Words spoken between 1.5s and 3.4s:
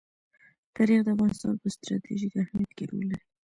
په ستراتیژیک اهمیت کې رول لري.